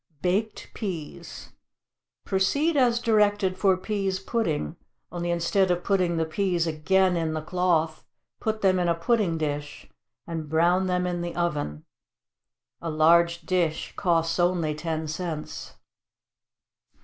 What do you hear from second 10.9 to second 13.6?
in the oven. A large